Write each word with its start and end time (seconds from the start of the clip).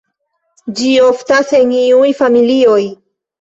Ĝi 0.79 0.93
oftas 1.07 1.51
en 1.59 1.75
iuj 1.83 2.09
familioj. 2.23 2.81